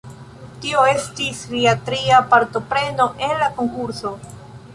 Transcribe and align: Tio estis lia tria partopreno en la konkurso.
Tio 0.61 0.85
estis 0.93 1.41
lia 1.51 1.73
tria 1.89 2.23
partopreno 2.33 3.07
en 3.29 3.37
la 3.45 3.53
konkurso. 3.61 4.17